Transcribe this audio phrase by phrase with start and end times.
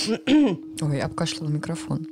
[0.80, 2.06] Ой, обкашлял микрофон.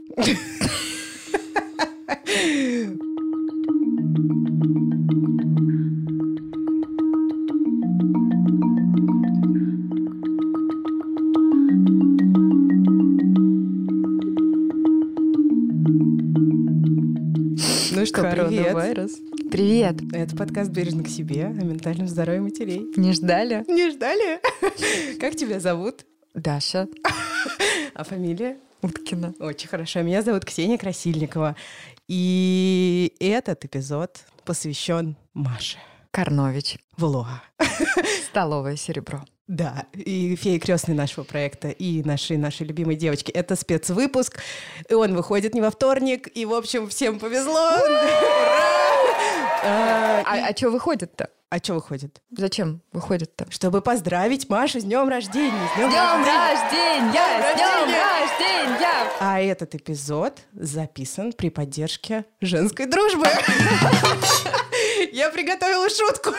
[17.90, 18.66] Ну что, привет.
[18.66, 19.12] Коронавирус.
[19.50, 19.96] Привет.
[20.12, 22.86] Это подкаст «Бережно к себе» о ментальном здоровье матерей.
[22.96, 23.64] Не ждали?
[23.66, 24.40] Не ждали?
[25.18, 26.04] Как тебя зовут?
[26.34, 26.86] Даша
[27.98, 28.58] А фамилия?
[28.80, 29.34] Уткина.
[29.40, 30.02] Очень хорошо.
[30.02, 31.56] Меня зовут Ксения Красильникова.
[32.06, 35.78] И этот эпизод посвящен Маше.
[36.12, 36.78] Карнович.
[36.96, 37.42] Влога.
[38.30, 39.24] Столовое серебро.
[39.48, 43.32] Да, и феи крестной нашего проекта, и нашей, нашей любимой девочки.
[43.32, 44.38] Это спецвыпуск,
[44.88, 47.52] и он выходит не во вторник, и, в общем, всем повезло.
[47.52, 48.10] Ура!
[49.64, 51.30] А, А, а что выходит-то?
[51.50, 52.20] А что выходит?
[52.30, 53.50] Зачем выходит-то?
[53.50, 55.66] Чтобы поздравить Машу с днем рождения!
[55.72, 57.38] С днем днем рождения!
[57.38, 57.40] рождения!
[57.40, 59.12] С днем рождения!
[59.18, 63.24] А этот эпизод записан при поддержке женской дружбы.
[65.12, 66.32] Я приготовила шутку.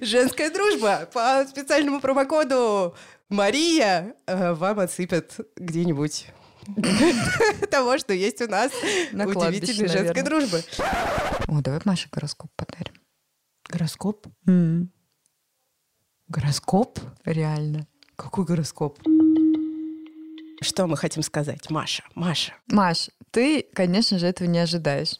[0.00, 2.94] Женская дружба по специальному промокоду
[3.28, 6.28] Мария э, вам отсыпет где-нибудь
[7.72, 8.70] того, что есть у нас
[9.10, 10.62] На удивительной женской дружбы.
[11.48, 13.01] О, давай Маше гороскоп подарим.
[13.72, 14.26] Гороскоп?
[16.28, 16.98] Гороскоп?
[17.24, 17.86] Реально.
[18.16, 18.98] Какой гороскоп?
[20.60, 21.70] Что мы хотим сказать?
[21.70, 22.52] Маша, Маша.
[22.66, 25.18] Маш, ты, конечно же, этого не ожидаешь.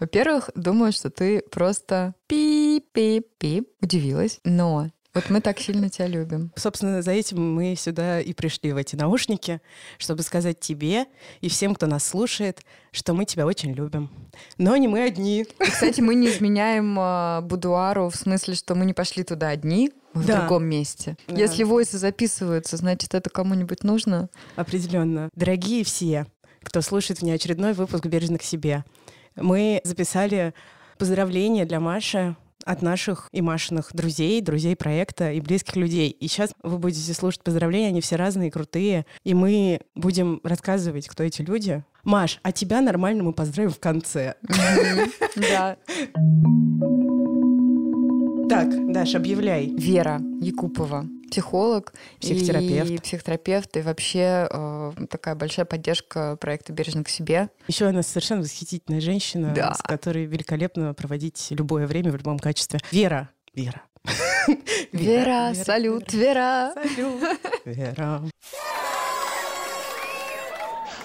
[0.00, 4.38] Во-первых, думаю, что ты просто пип-пип-пип удивилась.
[4.44, 6.52] Но вот мы так сильно тебя любим.
[6.56, 9.60] Собственно, за этим мы сюда и пришли, в эти наушники,
[9.98, 11.06] чтобы сказать тебе
[11.40, 14.10] и всем, кто нас слушает, что мы тебя очень любим.
[14.58, 15.42] Но не мы одни.
[15.42, 19.90] И, кстати, мы не изменяем а, будуару в смысле, что мы не пошли туда одни,
[20.12, 20.40] мы в Да.
[20.40, 21.16] другом месте.
[21.28, 21.36] Да.
[21.36, 24.28] Если войсы записываются, значит, это кому-нибудь нужно.
[24.56, 25.28] Определенно.
[25.34, 26.26] Дорогие все,
[26.62, 28.84] кто слушает внеочередной выпуск «Бережно к себе»,
[29.36, 30.54] мы записали
[30.98, 36.10] поздравления для Маши от наших и Машиных друзей, друзей проекта и близких людей.
[36.10, 39.06] И сейчас вы будете слушать поздравления, они все разные, крутые.
[39.22, 41.84] И мы будем рассказывать, кто эти люди.
[42.04, 44.34] Маш, а тебя нормально мы поздравим в конце.
[45.36, 45.76] Да.
[48.48, 49.74] Так, Даша, объявляй.
[49.74, 52.90] Вера Якупова, психолог, Психотерапевт.
[52.90, 57.48] и психотерапевт, и вообще э, такая большая поддержка проекта «Бережно к себе».
[57.66, 59.74] Еще она совершенно восхитительная женщина, Да.
[59.74, 62.78] с которой великолепно проводить любое время в любом качестве.
[62.92, 63.30] Вера.
[63.52, 63.82] Вера.
[64.92, 66.72] Вера, салют, Вера.
[66.74, 67.22] Салют.
[67.64, 68.22] Вера.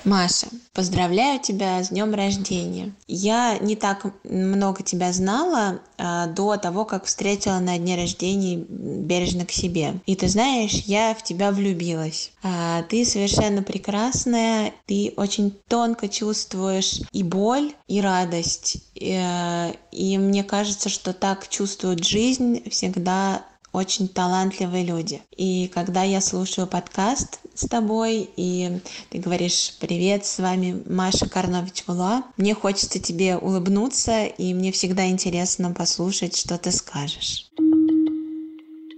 [0.05, 2.93] Маша, поздравляю тебя с днем рождения.
[3.07, 9.45] Я не так много тебя знала а, до того, как встретила на дне рождения бережно
[9.45, 9.99] к себе.
[10.05, 12.31] И ты знаешь, я в тебя влюбилась.
[12.43, 18.77] А, ты совершенно прекрасная, ты очень тонко чувствуешь и боль, и радость.
[18.99, 25.22] Э, И мне кажется, что так чувствуют жизнь всегда очень талантливые люди.
[25.35, 31.84] И когда я слушаю подкаст с тобой, и ты говоришь «Привет, с вами Маша Карнович
[31.88, 37.50] Вула», мне хочется тебе улыбнуться, и мне всегда интересно послушать, что ты скажешь.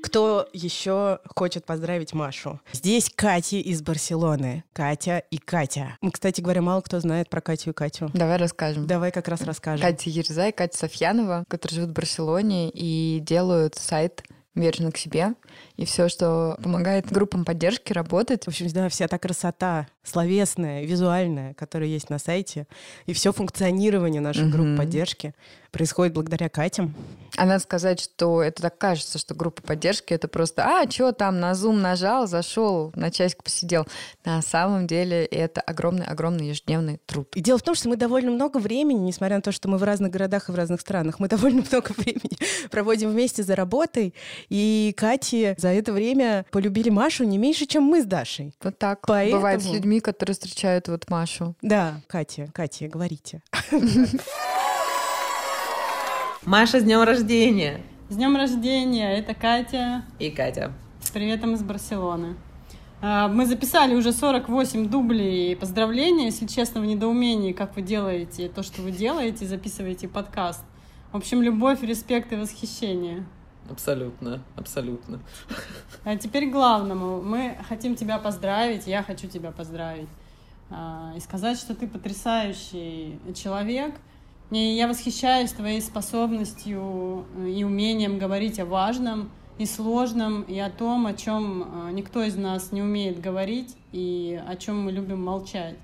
[0.02, 2.60] Кто еще хочет поздравить Машу?
[2.74, 4.64] Здесь Катя из Барселоны.
[4.74, 5.98] Катя и Катя.
[6.02, 8.10] Ну, Кстати говоря, мало кто знает про Катю и Катю.
[8.14, 8.88] Давай расскажем.
[8.88, 9.86] Давай как раз расскажем.
[9.86, 14.24] Катя Ерзай, Катя Софьянова, которые живут в Барселоне и делают сайт
[14.56, 15.36] «Бережно к себе».
[15.78, 18.46] И все, что помогает группам поддержки работать.
[18.46, 22.68] В общем, да, вся та красота словесная, визуальная, которая есть на сайте,
[23.06, 24.52] и все функционирование наших Мгм.
[24.52, 25.34] групп поддержки
[25.72, 26.94] происходит благодаря Катям.
[27.38, 31.40] А надо сказать, что это так кажется, что группа поддержки это просто, а, что там,
[31.40, 33.88] на Zoom нажал, зашел, на часик посидел.
[34.26, 37.30] На самом деле это огромный-огромный ежедневный труд.
[37.36, 39.84] И дело в том, что мы довольно много времени, несмотря на то, что мы в
[39.84, 42.38] разных городах и в разных странах, мы довольно много времени
[42.70, 44.14] проводим вместе за работой.
[44.50, 48.54] И Кати за это время полюбили Машу не меньше, чем мы с Дашей.
[48.62, 51.56] Вот так Поэтому- бывает с людьми, которые встречают вот Машу.
[51.62, 53.42] Да, Катя, Катя, говорите.
[56.46, 57.82] Маша, с днем рождения!
[58.10, 59.18] С днем рождения!
[59.18, 60.04] Это Катя.
[60.20, 60.72] И Катя.
[61.02, 62.36] С приветом из Барселоны.
[63.02, 66.26] А, Мы записали уже 48 дублей поздравления.
[66.26, 70.64] Если честно, в недоумении, как вы делаете то, что вы делаете, записываете подкаст.
[71.12, 73.26] В общем, любовь, респект и восхищение.
[73.70, 75.20] Абсолютно, абсолютно.
[76.04, 77.22] А теперь главному.
[77.22, 80.10] Мы хотим тебя поздравить, я хочу тебя поздравить.
[80.70, 83.96] А, И сказать, что ты потрясающий человек.
[84.52, 90.70] И я восхищаюсь твоей способностью э, и умением говорить о важном, и сложном, и о
[90.70, 95.24] том, о чем э, никто из нас не умеет говорить, и о чем мы любим
[95.24, 95.78] молчать.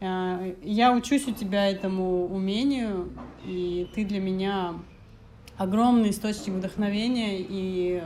[0.00, 3.08] Э, я учусь у тебя этому умению,
[3.46, 4.74] и ты для меня
[5.56, 8.02] огромный источник вдохновения, и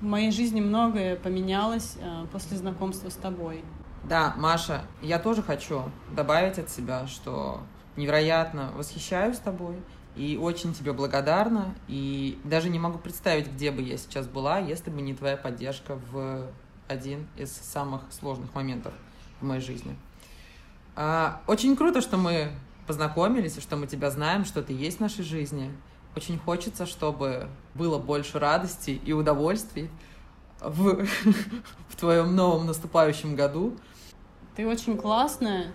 [0.00, 3.64] в моей жизни многое поменялось э, после знакомства с тобой.
[4.04, 5.84] Да, Маша, я тоже хочу
[6.14, 7.60] добавить от себя, что
[7.96, 9.76] невероятно восхищаюсь тобой
[10.16, 11.74] и очень тебе благодарна.
[11.88, 15.98] И даже не могу представить, где бы я сейчас была, если бы не твоя поддержка
[16.10, 16.46] в
[16.86, 18.92] один из самых сложных моментов
[19.40, 19.96] в моей жизни.
[20.96, 22.50] А, очень круто, что мы
[22.86, 25.72] познакомились, что мы тебя знаем, что ты есть в нашей жизни.
[26.16, 29.90] Очень хочется, чтобы было больше радости и удовольствий
[30.60, 31.04] в,
[31.88, 33.76] в твоем новом наступающем году.
[34.54, 35.72] Ты очень классная,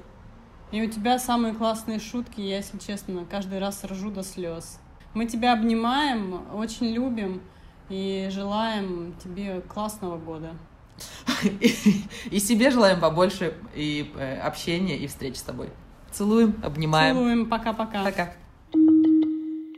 [0.71, 4.80] и у тебя самые классные шутки, я, если честно, каждый раз ржу до слез.
[5.13, 7.41] Мы тебя обнимаем, очень любим
[7.89, 10.53] и желаем тебе классного года.
[12.31, 15.69] И себе желаем побольше и э, общения, и встреч с тобой.
[16.12, 17.15] Целуем, обнимаем.
[17.15, 18.03] Целуем, пока-пока.
[18.03, 18.33] Пока.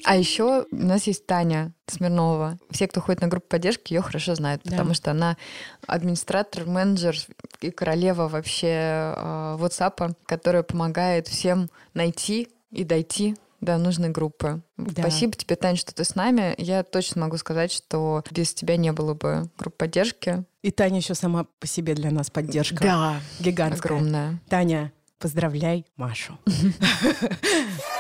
[0.06, 2.58] А еще у нас есть Таня Смирнова.
[2.70, 4.72] Все, кто ходит на группу поддержки, ее хорошо знают, Да.
[4.72, 5.38] потому что она
[5.88, 7.16] администратор, менеджер
[7.62, 8.68] и королева вообще
[9.16, 14.62] э, WhatsApp, которая помогает всем найти и дойти до нужной группы.
[14.78, 15.04] Да.
[15.04, 16.56] Спасибо тебе, Таня, что ты с нами.
[16.58, 20.44] Я точно могу сказать, что без тебя не было бы группы поддержки.
[20.64, 22.84] И Таня еще сама по себе для нас поддержка.
[22.84, 23.92] Да, Гигантская.
[23.98, 24.40] огромная.
[24.50, 26.40] Таня, поздравляй Машу.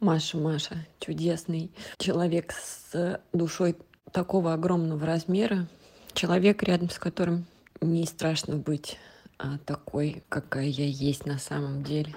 [0.00, 3.76] Маша, Маша, чудесный человек с душой
[4.12, 5.68] такого огромного размера,
[6.12, 7.46] человек, рядом с которым
[7.80, 8.98] не страшно быть
[9.38, 12.14] а, такой, какая я есть на самом деле.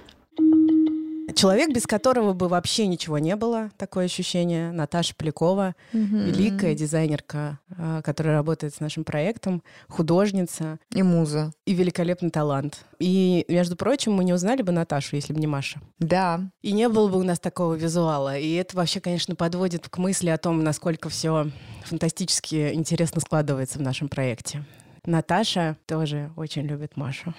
[1.35, 4.71] Человек, без которого бы вообще ничего не было, такое ощущение.
[4.71, 11.51] Наташа Полякова, великая дизайнерка, а, которая работает с нашим проектом, художница И муза.
[11.65, 12.85] и великолепный талант.
[12.99, 15.79] И, между прочим, мы не узнали бы Наташу, если бы не Маша.
[15.99, 18.37] Да, И не было бы у нас такого визуала.
[18.37, 21.49] И это вообще, конечно, подводит к мысли о том, насколько все
[21.83, 24.63] фантастически интересно складывается в нашем проекте.
[25.05, 27.33] Наташа тоже очень любит Машу.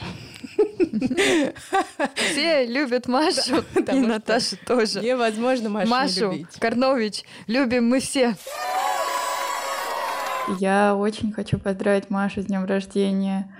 [2.14, 5.00] все любят Машу, и Наташу тоже.
[5.00, 6.46] Невозможно Машу, не Машу.
[6.58, 8.34] Карнович любим мы все.
[10.58, 13.54] Я очень хочу поздравить Машу с днем рождения.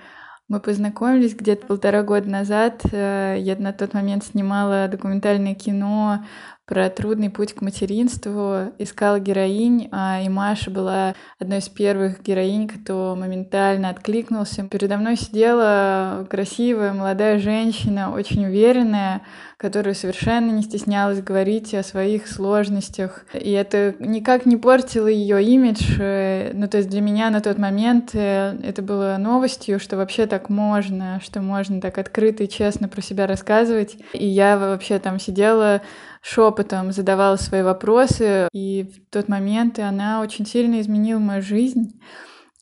[0.49, 2.83] Мы познакомились где-то полтора года назад.
[2.91, 6.25] Э, Я на тот момент снимала документальное кино
[6.71, 12.69] про трудный путь к материнству, искала героинь, а, и Маша была одной из первых героинь,
[12.69, 14.63] кто моментально откликнулся.
[14.71, 19.23] Передо мной сидела красивая молодая женщина, очень уверенная,
[19.57, 23.27] которая совершенно не стеснялась говорить о своих сложностях.
[23.35, 25.97] И это никак не портило ее имидж.
[25.99, 30.27] э, Ну, то есть для меня на тот момент э, это было новостью, что вообще
[30.27, 33.97] так можно, что можно так открыто и честно про себя рассказывать.
[34.13, 35.83] И я вообще там сидела
[36.21, 42.01] шепотом задавала свои вопросы, и в тот момент она очень сильно изменила мою жизнь.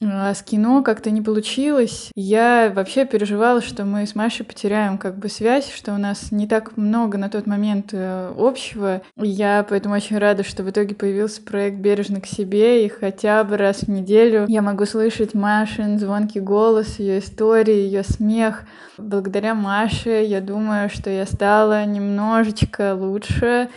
[0.01, 2.11] А с кино как-то не получилось.
[2.15, 6.47] Я вообще переживала, что мы с Машей потеряем как бы связь, что у нас не
[6.47, 9.03] так много на тот момент э, общего.
[9.17, 13.57] Я поэтому очень рада, что в итоге появился проект «Бережно к себе», и хотя бы
[13.57, 18.63] раз в неделю я могу слышать Машин звонкий голос, ее истории, ее смех.
[18.99, 23.69] Благодаря Маше я думаю, что я стала немножечко лучше,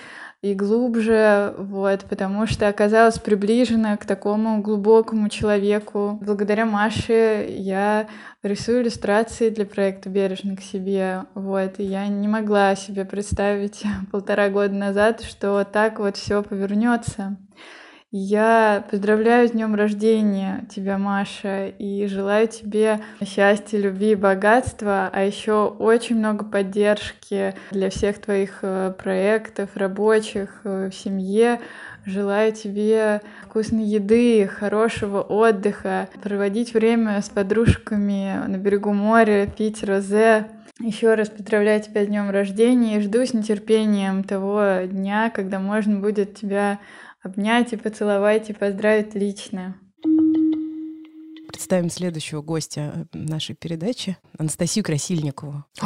[0.41, 6.17] и глубже, вот, потому что оказалась приближена к такому глубокому человеку.
[6.19, 8.07] Благодаря Маше я
[8.41, 14.49] рисую иллюстрации для проекта «Бережно к себе», вот, и я не могла себе представить полтора
[14.49, 17.37] года назад, что так вот все повернется.
[18.13, 25.23] Я поздравляю с днем рождения тебя, Маша, и желаю тебе счастья, любви и богатства, а
[25.23, 31.61] еще очень много поддержки для всех твоих э, проектов рабочих э, в семье.
[32.03, 40.47] Желаю тебе вкусной еды, хорошего отдыха, проводить время с подружками на берегу моря, пить розе.
[40.81, 45.99] Еще раз поздравляю тебя с днем рождения и жду с нетерпением того дня, когда можно
[45.99, 46.79] будет тебя
[47.21, 49.77] обнять и поцеловать и поздравить лично.
[51.47, 55.63] Представим следующего гостя нашей передачи, Анастасию Красильникову.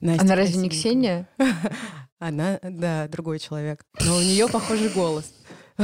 [0.00, 0.68] Настя Она разве не.
[0.68, 1.28] Ксения?
[2.18, 3.84] Она, да, другой человек.
[4.04, 5.32] Но у нее похожий голос.
[5.78, 5.82] И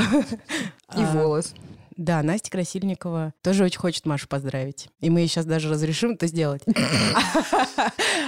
[0.89, 1.55] А, волос.
[1.97, 4.89] Да, Настя Красильникова тоже очень хочет Машу поздравить.
[5.01, 6.63] И мы ей сейчас даже разрешим это сделать.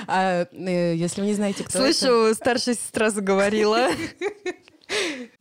[0.06, 1.78] А, э, Если вы не знаете, кто.
[1.78, 3.88] Слышу, старшая сестра заговорила.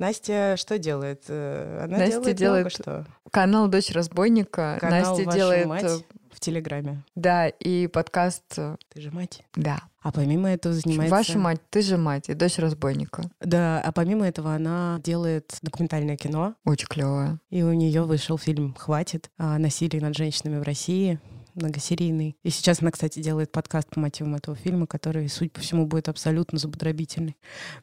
[0.04, 1.24] Настя что делает?
[1.30, 3.06] Э, Она Настя делает, делает что.
[3.32, 4.78] Канал «Дочь разбойника».
[4.82, 5.66] Канал Настя «Ваша делает...
[5.66, 5.98] мать» э,
[6.30, 7.04] в Телеграме.
[7.16, 8.44] Да, и подкаст...
[8.58, 9.44] э, Ты же мать.
[9.56, 9.80] Да.
[10.02, 11.16] А помимо этого занимается...
[11.16, 13.24] Ваша мать, ты же мать, и дочь разбойника.
[13.40, 17.40] Да, а помимо этого она делает документальное кино, Очень клевая.
[17.50, 21.18] и у нее вышел фильм «Хватит» о насилии над женщинами в России,
[21.56, 22.38] многосерийный.
[22.44, 26.10] И сейчас она, кстати, делает подкаст по мотивам этого фильма, который, суть по всему, будет
[26.10, 27.38] абсолютно зубодробительный.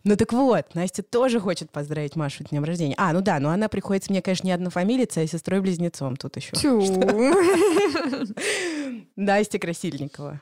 [0.04, 2.94] Ну так вот, Настя тоже хочет поздравить Машу с днем рождения.
[2.96, 6.52] А, ну да, но она приходится мне, конечно, не однофамилицей, а сестрой-близнецом тут еще.
[9.16, 10.40] Настя Красильникова.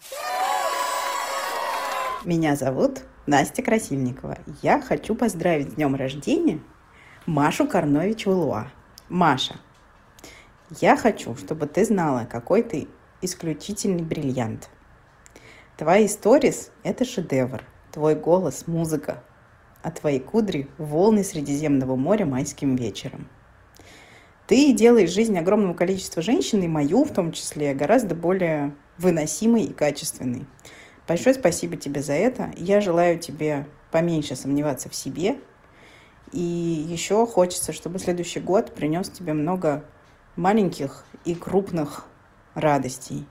[2.24, 4.38] Меня зовут Настя Красильникова.
[4.62, 6.60] Я хочу поздравить с днем рождения
[7.26, 8.68] Машу Карнович Улуа.
[9.08, 9.56] Маша,
[10.80, 12.88] я хочу, чтобы ты знала, какой ты
[13.22, 14.68] исключительный бриллиант.
[15.76, 17.62] Твои сторис– это шедевр.
[17.92, 19.22] Твой голос– музыка.
[19.82, 23.28] А твои кудри– волны Средиземного моря майским вечером.
[24.48, 29.72] Ты делаешь жизнь огромного количества женщин, и мою в том числе, гораздо более выносимой и
[29.72, 30.46] качественной.
[31.06, 32.50] Большое спасибо тебе за это.
[32.56, 35.38] Я желаю тебе поменьше сомневаться в себе.
[36.32, 39.84] И еще хочется, чтобы следующий год принес тебе много
[40.36, 42.06] маленьких и крупных
[42.58, 43.26] радостей.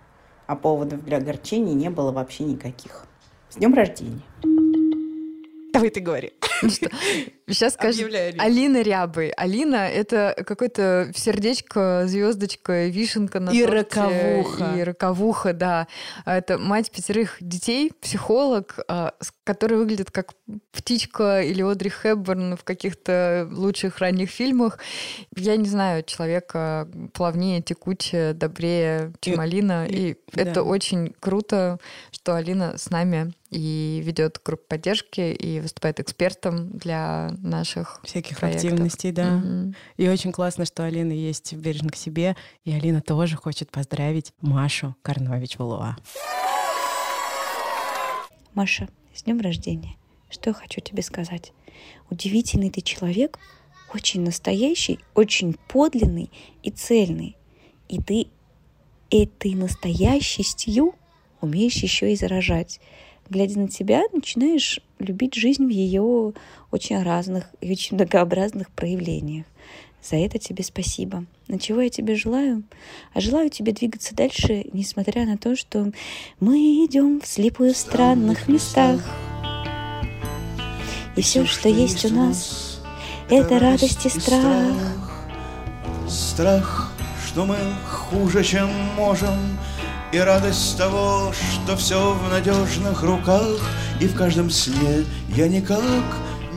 [0.48, 3.06] А поводов для огорчений не было вообще никаких.
[3.50, 4.22] С днем рождения!
[5.74, 6.34] Давай ты говори.
[7.50, 8.82] Сейчас Объявляю, Алина.
[8.82, 9.30] Рябой.
[9.30, 14.74] Алина— это какое-то сердечко, звездочка, вишенка на И роковуха.
[14.78, 15.88] И роковуха, да.
[16.26, 19.14] А Это мать пятерых детей, психолог, а,
[19.46, 20.34] который выглядит как
[20.74, 24.80] птичка или Одри Хепберн в каких-то лучших ранних фильмах.
[25.36, 29.86] Я не знаю человека плавнее, текучее, добрее, чем Алина.
[29.88, 31.80] и- это очень круто,
[32.12, 38.66] что Алина с нами и ведет группу поддержки и выступает экспертом для наших Всяких проектов.
[38.66, 39.38] активностей, да.
[39.38, 39.76] Мгм.
[39.98, 42.36] И очень классно, что Алина есть в «Бережно к себе»,
[42.66, 45.96] и Алина тоже хочет поздравить Машу Карнович Валуа.
[48.54, 49.96] Маша, с днем рождения.
[50.30, 51.54] Что я хочу тебе сказать?
[52.10, 53.40] Удивительный ты человек,
[53.94, 56.32] очень настоящий, очень подлинный
[56.64, 57.38] и цельный.
[57.88, 58.28] И ты
[59.10, 60.96] этой настоящестью
[61.40, 62.82] умеешь еще и заражать.
[63.30, 66.34] Глядя на тебя, начинаешь любить жизнь в ее
[66.72, 69.46] очень разных и очень многообразных проявлениях.
[70.02, 71.26] За это тебе спасибо.
[71.50, 72.64] На чего я тебе желаю?
[73.14, 75.92] А желаю тебе двигаться дальше, несмотря на то, что
[76.40, 79.02] мы идем вслепую в странных местах.
[81.18, 82.82] И все, что есть у нас,
[83.30, 84.74] это радость и страх.
[86.08, 86.94] Страх,
[87.26, 87.58] что мы
[87.90, 89.36] хуже, чем можем,
[90.14, 93.60] И радость того, что все в надежных руках,
[94.02, 95.82] И в каждом сне я никак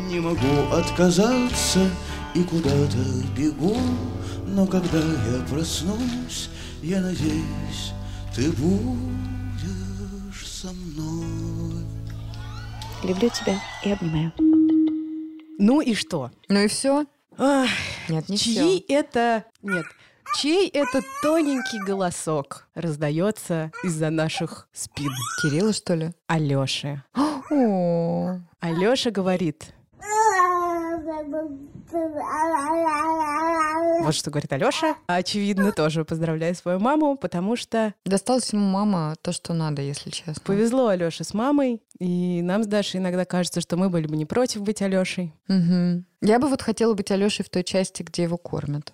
[0.09, 1.90] не могу отказаться,
[2.35, 2.99] И куда-то
[3.37, 3.76] бегу,
[4.47, 6.49] но когда я проснусь,
[6.83, 7.92] Я надеюсь,
[8.35, 11.85] ты будешь со мной.
[13.02, 14.33] Люблю тебя и обнимаю.
[15.59, 16.30] Ну и что?
[16.49, 17.04] Ну и все?
[17.37, 17.69] Ах,
[18.09, 18.78] Нет, не чьи все.
[18.88, 19.45] это...
[19.62, 19.87] Нет.
[20.37, 25.10] Чей это тоненький голосок раздается из-за наших спин?
[25.42, 26.12] Кирилла, что ли?
[26.28, 27.02] Алёши.
[27.14, 29.75] О, Алёша говорит...
[34.02, 34.94] Вот что говорит Алёша.
[35.06, 40.34] Очевидно, тоже поздравляю свою маму, потому что досталась ему мама то, что надо, если честно.
[40.44, 44.26] повезло Алёше с мамой, и нам с Дашей иногда кажется, что мы были бы не
[44.26, 45.34] против быть Алёшей.
[45.49, 46.06] Мгм.
[46.22, 48.92] Я бы вот хотела быть Алешей в той части, где его кормят.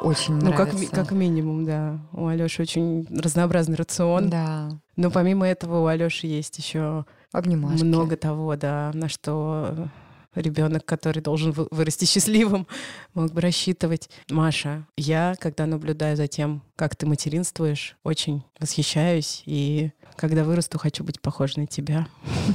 [0.00, 0.94] Очень Ну, как, нравится.
[0.94, 1.98] как минимум, да.
[2.12, 4.30] У Алёши очень разнообразный рацион.
[4.30, 4.70] Да.
[4.96, 7.82] Но помимо этого у Алёши есть еще Обнимашки.
[7.84, 9.88] много того, да, на что
[10.34, 12.68] ребенок, который должен вы- вырасти счастливым,
[13.14, 14.08] мог бы рассчитывать.
[14.30, 19.42] Маша, я, когда наблюдаю за тем, как ты материнствуешь, очень восхищаюсь.
[19.46, 22.08] И когда вырасту, хочу быть похожей на тебя.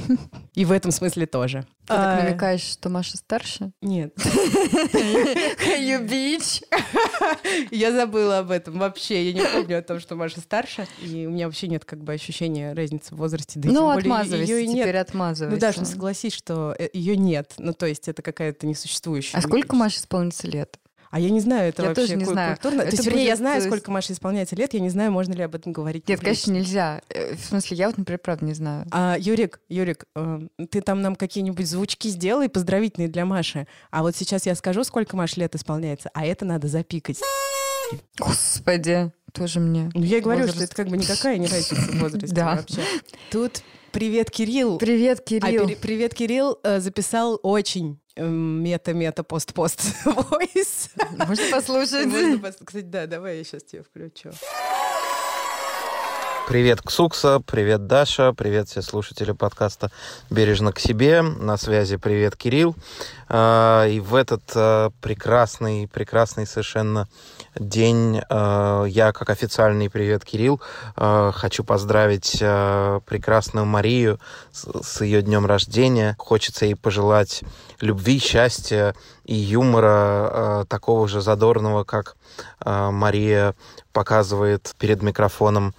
[0.54, 1.66] И в этом смысле тоже.
[1.82, 3.72] Ты так А, намекаешь, что Маша старше?
[3.80, 4.14] Нет.
[4.18, 6.62] You bitch!
[7.70, 9.30] Я забыла об этом вообще.
[9.30, 10.86] Я не помню о том, что Маша старше.
[11.02, 13.58] И у меня вообще нет как бы ощущения разницы в возрасте.
[13.58, 14.82] Да и ну, отмазывайся, её и нет.
[14.82, 15.54] теперь отмазывайся.
[15.54, 17.54] Ну, даже согласись, что ее нет.
[17.58, 19.38] Ну, то есть это какая-то несуществующая.
[19.38, 19.74] А сколько.
[19.74, 20.78] Маше исполнится лет?
[21.14, 22.54] А я не знаю, это Я вообще тоже не знаю.
[22.56, 22.78] культурно.
[22.82, 25.32] То Это есть, вернее, я знаю, то сколько Маше исполняется лет, я не знаю, можно
[25.32, 26.08] ли об этом говорить.
[26.08, 27.02] Нет, конечно, нельзя.
[27.08, 28.84] Э, В смысле, я вот, например, правда не знаю.
[28.90, 30.40] А, Юрик, Юрик, э,
[30.72, 33.68] ты там нам какие-нибудь звучки сделай поздравительные для Маши.
[33.92, 37.20] А вот сейчас я скажу, сколько Маше лет исполняется, а это надо запикать.
[38.18, 39.90] Господи, тоже мне.
[39.94, 40.56] Ну, я и говорю, возраст.
[40.56, 42.56] что это как бы никакая не разница в возрасте Да.
[42.56, 42.80] вообще.
[43.30, 44.78] Тут привет, Кирилл.
[44.78, 45.66] Привет, А Кирилл.
[45.66, 50.90] пере- привет, Кирилл э, записал очень мета-мета-пост-пост войс.
[51.26, 52.06] Можно послушать?
[52.06, 54.30] Можно пос- Кстати, да, давай я сейчас тебе включу.
[56.46, 59.90] Привет, Ксукса, привет, Даша, привет все слушатели подкаста
[60.28, 61.22] «Бережно к себе».
[61.22, 62.76] На связи привет, Кирилл.
[63.30, 67.08] А, И в этот а, прекрасный, прекрасный совершенно
[67.58, 70.60] день а, я, как официальный привет, Кирилл,
[70.96, 74.20] хочу поздравить прекрасную Марию
[74.52, 76.14] с ее днем рождения.
[76.18, 77.42] Хочется ей пожелать
[77.80, 82.16] любви, счастья и юмора такого же задорного, как
[82.64, 83.54] Мария
[83.92, 85.74] показывает перед микрофоном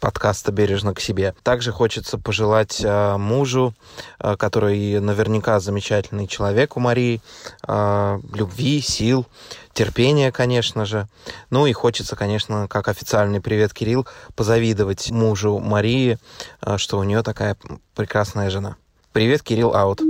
[0.00, 1.34] подкаста «Бережно к себе».
[1.42, 3.74] Также хочется пожелать а, мужу,
[4.18, 7.20] а, который наверняка замечательный человек у Марии,
[7.62, 9.26] а, любви, сил,
[9.72, 11.08] терпения, конечно же.
[11.50, 14.06] Ну и хочется, конечно, как официальный привет, Кирилл,
[14.36, 16.18] позавидовать мужу Марии,
[16.60, 17.56] а, что у нее такая
[17.94, 18.76] прекрасная жена.
[19.12, 20.00] Привет, Кирилл, аут.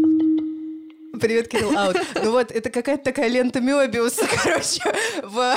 [1.20, 1.96] Привет, Кирилл Аут.
[2.14, 4.82] Ну вот, это какая-то такая лента Мёбиуса, короче,
[5.22, 5.56] в,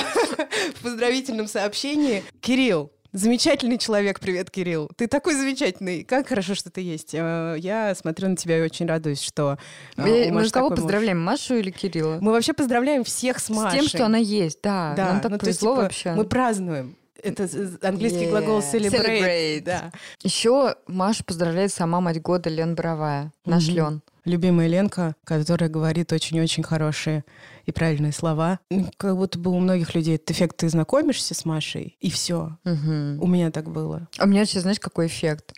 [0.74, 2.22] в поздравительном сообщении.
[2.40, 4.90] Кирилл, Замечательный человек, привет, Кирилл.
[4.96, 6.02] Ты такой замечательный.
[6.02, 7.14] Как хорошо, что ты есть.
[7.14, 9.56] Э, Я смотрю на тебя и очень радуюсь, что
[9.96, 10.78] э, Мы, мы кого такой муж.
[10.80, 12.18] поздравляем, Машу или Кирилла?
[12.20, 13.78] Мы вообще поздравляем всех с С Машей.
[13.78, 14.94] тем, что она есть, да.
[14.96, 16.12] Да, Нам так ну, то есть, повезло типа, вообще.
[16.14, 16.96] Мы празднуем.
[17.22, 17.48] Это
[17.82, 18.30] английский Yeah.
[18.30, 18.90] глагол celebrate.
[19.06, 19.60] Celebrate.
[19.62, 19.92] Да.
[20.24, 23.32] Еще Маша поздравляет сама мать года Лен Боровая.
[23.46, 23.76] Наш Мгм.
[23.76, 24.02] Лен.
[24.24, 27.24] Любимая Ленка, которая говорит очень-очень хорошие
[27.66, 28.58] и правильные слова.
[28.96, 32.56] Как будто бы у многих людей этот эффект, ты знакомишься с Машей, и все.
[32.64, 33.22] Мгм.
[33.22, 34.08] У меня так было.
[34.18, 35.52] А у меня сейчас, знаешь, какой эффект?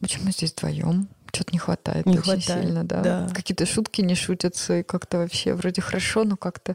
[0.00, 1.08] Почему мы здесь вдвоем?
[1.32, 3.02] Что-то не хватает Не очень хватает, сильно, да.
[3.02, 3.28] да.
[3.34, 6.74] Какие-то шутки не шутятся, и как-то вообще вроде хорошо, но как-то...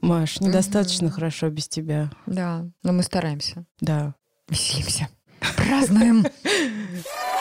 [0.00, 2.10] Маш, недостаточно хорошо без тебя.
[2.26, 3.64] Да, но мы стараемся.
[3.80, 4.14] Да.
[4.48, 5.08] Веселимся.
[5.56, 6.26] Празднуем.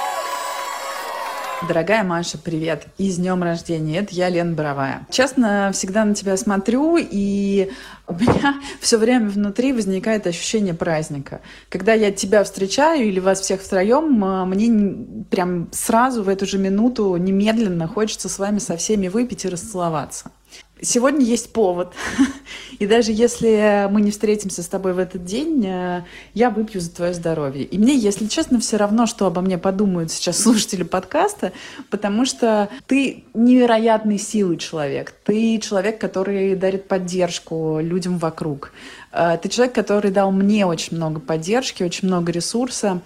[1.67, 2.85] Дорогая Маша, привет!
[2.97, 3.97] И с днем рождения!
[3.97, 5.07] Это я, Лена Боровая.
[5.09, 7.71] Честно, всегда на тебя смотрю, и
[8.07, 11.41] у меня все время внутри возникает ощущение праздника.
[11.69, 16.59] Когда я тебя встречаю или вас всех втроем, а, мне прям сразу в эту же
[16.59, 20.31] минуту немедленно хочется с вами со всеми выпить и расцеловаться.
[20.81, 21.93] Сегодня есть повод.
[22.79, 26.91] И даже если мы не встретимся с тобой в этот день, э, я выпью за
[26.91, 27.63] твое здоровье.
[27.63, 31.53] И мне, если честно, все равно, что обо мне подумают сейчас слушатели подкаста,
[31.89, 35.13] потому что ты невероятной силы человек.
[35.23, 38.73] Ты человек, который дарит поддержку людям вокруг.
[39.13, 42.99] Э, Ты человек, который дал мне очень много поддержки, очень много ресурса.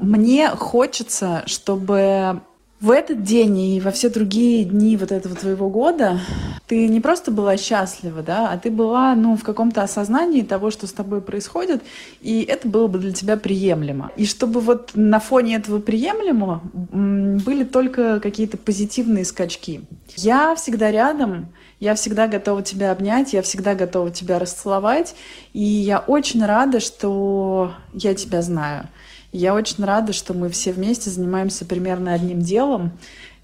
[0.00, 2.40] Мне хочется, чтобы
[2.80, 6.20] в этот день и во все другие дни вот этого твоего года
[6.66, 10.86] ты не просто была счастлива, да, а ты была, ну, в каком-то осознании того, что
[10.86, 11.82] с тобой происходит,
[12.20, 14.10] и это было бы для тебя приемлемо.
[14.16, 19.82] И чтобы вот на фоне этого приемлемого были только какие-то позитивные скачки.
[20.16, 21.48] Я всегда рядом,
[21.80, 25.14] я всегда готова тебя обнять, я всегда готова тебя расцеловать,
[25.52, 28.88] и я очень рада, что я тебя знаю.
[29.32, 32.92] Я очень рада, что мы все вместе занимаемся примерно одним делом,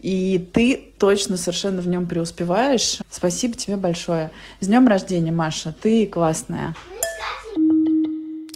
[0.01, 2.99] и ты точно совершенно в нем преуспеваешь.
[3.11, 4.31] Спасибо тебе большое.
[4.61, 6.75] С днем рождения, Маша, ты классная.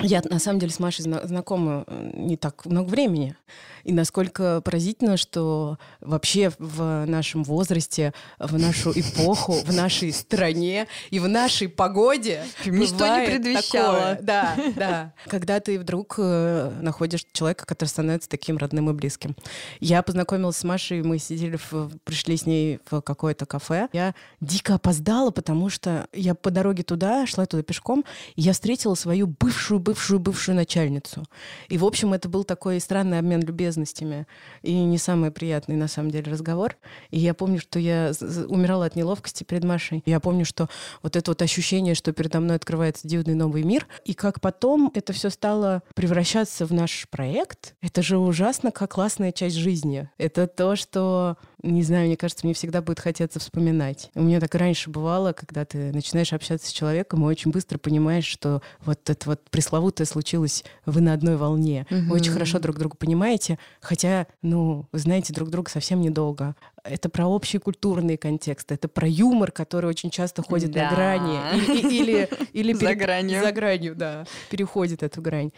[0.01, 3.37] Я на самом деле с Машей зна- знакома э, не так много времени.
[3.85, 11.19] И насколько поразительно, что вообще в нашем возрасте, в нашу эпоху, в нашей стране и
[11.19, 14.17] в нашей погоде Ничто не предвещало.
[14.17, 14.19] такое.
[14.23, 15.13] Да, да.
[15.29, 19.35] Когда ты вдруг э, находишь человека, который становится таким родным и близким.
[19.81, 23.89] Я познакомилась с Машей, мы сидели, в- пришли с ней в какое-то кафе.
[23.93, 28.05] Я дико опоздала, потому что я по дороге туда, шла туда пешком,
[28.37, 31.25] и я встретила свою бывшую, бывшую, бывшую начальницу.
[31.69, 33.41] И, в общем, это был такой странный обмен
[33.73, 34.27] любезностями
[34.63, 36.77] и не самый приятный, на самом деле, разговор.
[37.11, 38.13] И я помню, что я
[38.49, 40.03] умирала от неловкости перед Машей.
[40.07, 40.69] Я помню, что
[41.03, 45.13] вот это вот ощущение, что передо мной открывается дивный новый мир, и как потом это
[45.13, 50.09] все стало превращаться в наш проект, это же ужасно, как классная часть жизни.
[50.19, 54.11] Это то, что, не знаю, мне кажется, мне всегда будет хотеться вспоминать.
[54.15, 57.79] У меня так и раньше бывало, когда ты начинаешь общаться с человеком и очень быстро
[57.79, 61.87] понимаешь, что вот это вот пресловутое случилось, вы на одной волне.
[61.91, 62.11] Вы Мгм.
[62.13, 66.55] очень хорошо друг друга понимаете, хотя, ну, вы знаете друг друга совсем недолго.
[66.85, 70.91] Это про общий культурный контекст, это про юмор, который очень часто ходит Да.
[70.91, 71.39] на грани.
[71.57, 73.41] И- и- Или, или За пере- гранью.
[73.43, 74.25] За гранью, да.
[74.51, 75.53] Переходит эту грань.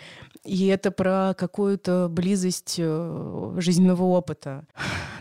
[0.45, 4.67] И это про какую-то близость э, жизненного опыта.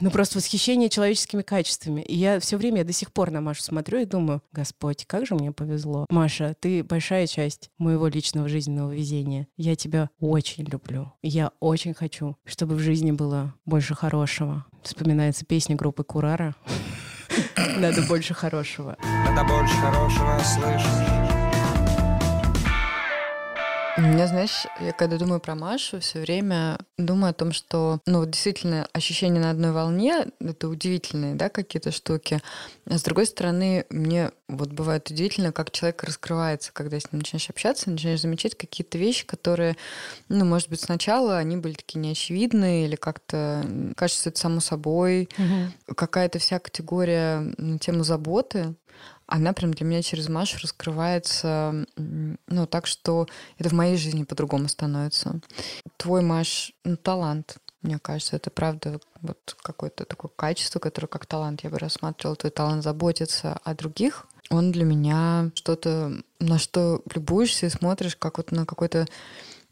[0.01, 2.01] Ну, просто восхищение человеческими качествами.
[2.01, 5.25] И я все время, я до сих пор на Машу смотрю и думаю, Господь, как
[5.25, 6.05] же мне повезло.
[6.09, 9.47] Маша, ты большая часть моего личного жизненного везения.
[9.55, 11.13] Я тебя очень люблю.
[11.21, 14.65] Я очень хочу, чтобы в жизни было больше хорошего.
[14.83, 16.55] Вспоминается песня группы Курара.
[17.77, 18.97] Надо больше хорошего.
[19.01, 21.42] Надо больше хорошего слышать.
[23.95, 28.19] У меня, знаешь, я когда думаю про Машу, все время думаю о том, что, ну,
[28.21, 32.41] вот действительно, ощущение на одной волне— это удивительные, да, какие-то штуки.
[32.89, 37.51] А с другой стороны, мне вот бывает удивительно, как человек раскрывается, когда с ним начинаешь
[37.51, 39.77] общаться, начинаешь замечать какие-то вещи, которые,
[40.27, 43.63] ну, может быть, сначала они были такие неочевидные или как-то
[43.95, 45.29] кажется это само собой.
[45.37, 45.71] Мгм.
[45.95, 48.73] Какая-то вся категория на тему заботы,
[49.33, 54.67] она прям для меня через Машу раскрывается, ну, так что это в моей жизни по-другому
[54.67, 55.39] становится.
[55.97, 61.63] Твой, Маш, ну, талант, мне кажется, это правда вот какое-то такое качество, которое как талант
[61.63, 64.27] я бы рассматривала, твой талант заботиться о других.
[64.51, 69.07] Он для меня что-то, на что любуешься и смотришь, как вот на какой-то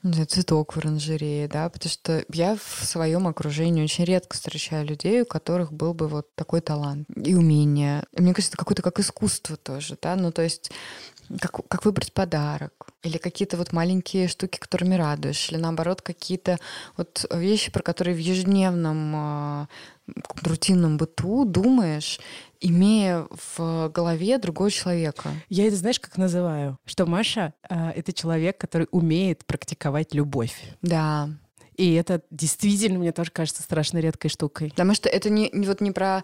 [0.03, 5.21] знаю, цветок в оранжерее, да, потому что я в своем окружении очень редко встречаю людей,
[5.21, 8.03] у которых был бы вот такой талант и умение.
[8.17, 10.71] Мне кажется, это какое-то как искусство тоже, да, ну то есть
[11.39, 16.57] как, как выбрать подарок, или какие-то вот маленькие штуки, которыми радуешь, или наоборот какие-то
[16.97, 19.67] вот вещи, про которые в ежедневном
[20.21, 22.19] каком-то рутинном быту думаешь,
[22.61, 25.29] имея в голове другого человека.
[25.49, 26.77] Я это знаешь, как называю?
[26.85, 30.55] Что Маша а, это человек, который умеет практиковать любовь.
[30.81, 31.29] Да.
[31.77, 34.69] И это действительно, мне тоже кажется, страшно редкой штукой.
[34.69, 36.23] Потому что это не, не- вот не про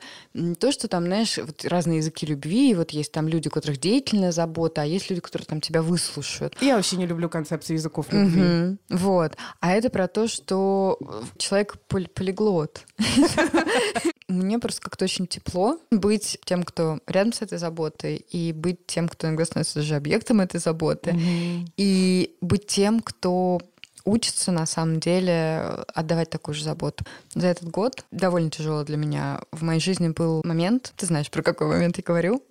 [0.59, 3.79] то, что там, знаешь, вот разные языки любви, и вот есть там люди, у которых
[3.79, 6.55] деятельная забота, а есть люди, которые там тебя выслушают.
[6.61, 8.41] Я вообще не люблю концепцию языков любви.
[8.41, 8.79] Мгм.
[8.89, 9.35] Вот.
[9.59, 10.99] А это про то, что
[11.37, 12.85] человек пол- полиглот.
[14.27, 19.07] Мне просто как-то очень тепло быть тем, кто рядом с этой заботой, и быть тем,
[19.07, 21.65] кто иногда становится даже объектом этой заботы, Мгм.
[21.77, 23.59] и быть тем, кто
[24.03, 25.59] учится на самом деле
[25.93, 27.03] отдавать такую же заботу.
[27.35, 29.41] За этот год довольно тяжело для меня.
[29.51, 32.41] В моей жизни был момент, ты знаешь, про какой момент я говорю,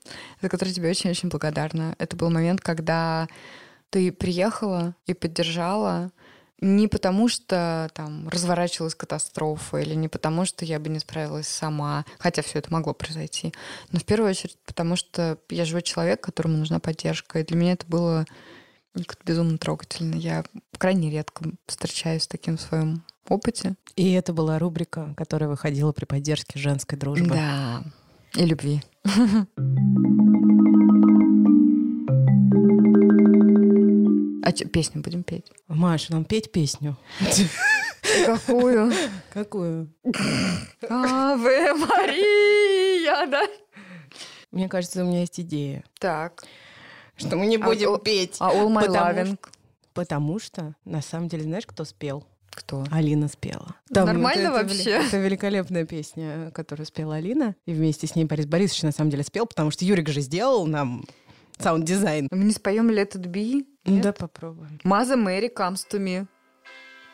[0.43, 1.95] за который тебе очень-очень благодарна.
[1.99, 3.27] Это был момент, когда
[3.89, 6.11] ты приехала и поддержала
[6.61, 12.05] не потому, что там разворачивалась катастрофа, или не потому, что я бы не справилась сама,
[12.19, 13.53] хотя все это могло произойти,
[13.91, 17.73] но в первую очередь потому, что я живой человек, которому нужна поддержка, и для меня
[17.73, 18.27] это было
[19.25, 20.15] безумно трогательно.
[20.15, 20.45] Я
[20.79, 23.75] крайне редко встречаюсь с таким в своем опыте.
[23.95, 27.29] И это была рубрика, которая выходила при поддержке женской дружбы.
[27.29, 27.83] Да.
[28.35, 28.83] И любви.
[34.47, 35.51] А чё, песню будем петь?
[35.67, 36.97] Маша, нам петь песню.
[38.27, 38.93] Какую?
[39.33, 39.93] Какую?
[40.89, 43.43] Аве Мария, да?
[44.53, 45.83] Мне кажется, у меня есть идея.
[45.99, 46.45] Так.
[47.17, 48.37] Что мы не А, будем петь.
[48.39, 49.39] а All My Потому Loving?
[49.95, 52.25] Потому что, на самом деле, знаешь, кто спел?
[52.51, 52.85] Кто?
[52.93, 53.75] Алина спела.
[53.91, 54.77] Нормально это- это вообще?
[54.99, 57.57] вели- Это великолепная песня, которую спела Алина.
[57.67, 60.67] И вместе с ней Борис Борисович на самом деле спел, потому что Юрик же сделал
[60.67, 61.05] нам
[61.59, 62.29] саунд-дизайн.
[62.31, 63.67] Мы не споем Let It Be?
[63.85, 64.81] Ну да, попробуем.
[64.85, 66.27] Mother Mary comes to me.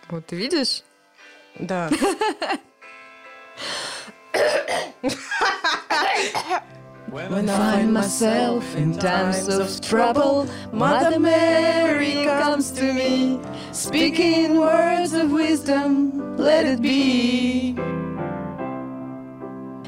[0.08, 0.82] Вот, ты видишь?
[1.58, 1.90] Да.
[7.12, 13.38] When I find myself in times of trouble, Mother Mary comes to me,
[13.72, 17.76] speaking words of wisdom, let it be.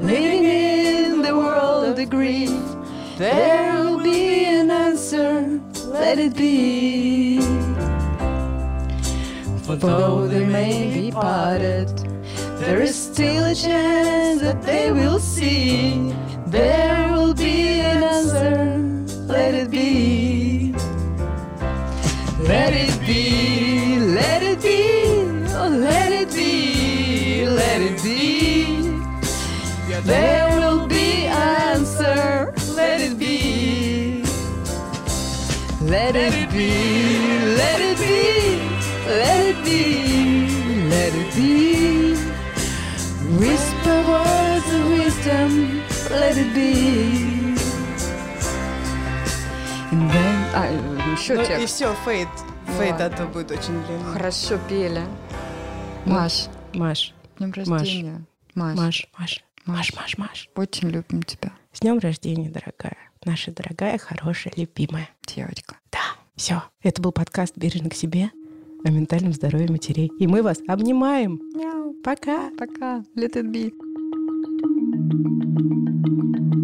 [0.00, 2.46] living in the world agree,
[3.16, 7.40] there will be an answer, let it be.
[9.64, 11.88] For though they may be parted,
[12.58, 16.12] there is still a chance that they will see.
[16.46, 17.81] There will be
[51.22, 51.74] еще Ну и текст.
[51.76, 52.28] все, фейт.
[52.78, 53.06] Фейт, Ладно.
[53.06, 54.12] а то будет очень длинный.
[54.12, 55.02] Хорошо пели.
[56.04, 58.24] Маш, Маш, с днем рождения.
[58.54, 58.76] Маш.
[58.76, 60.50] Маш, Маш, Маш, Маш, Маш.
[60.56, 61.52] Очень любим тебя.
[61.72, 62.96] С днем рождения, дорогая.
[63.24, 65.08] Наша дорогая, хорошая, любимая.
[65.24, 65.76] Девочка.
[65.92, 66.00] Да,
[66.34, 66.64] все.
[66.82, 68.30] Это был подкаст «Бережно к себе»
[68.84, 70.10] о ментальном здоровье матерей.
[70.18, 71.40] И мы вас обнимаем.
[71.54, 71.94] Мяу.
[72.02, 72.50] Пока.
[72.58, 73.04] Пока.
[73.16, 73.70] Let it be.
[76.54, 76.61] А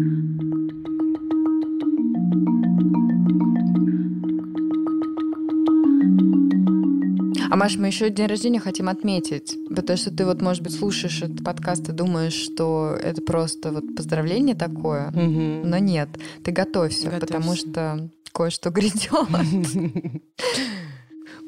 [7.59, 11.43] Маш, мы еще день рождения хотим отметить, потому что ты вот, может быть, слушаешь этот
[11.43, 15.69] подкаст и думаешь, что это просто вот поздравление такое, Мгм.
[15.69, 16.07] но нет,
[16.41, 17.19] ты готовься, Готовься.
[17.27, 19.11] потому что кое-что грядет.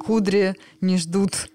[0.06, 1.50] Кудри не ждут